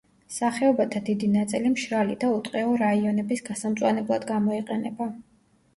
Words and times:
სახეობათა 0.35 1.01
დიდი 1.09 1.29
ნაწილი 1.33 1.73
მშრალი 1.75 2.17
და 2.25 2.31
უტყეო 2.39 2.73
რაიონების 2.85 3.47
გასამწვანებლად 3.53 4.29
გამოიყენება. 4.35 5.15